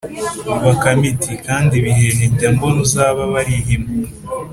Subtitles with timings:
[0.63, 3.89] Bakame iti: Kandi Bihehe njya mbona uzaba Barihima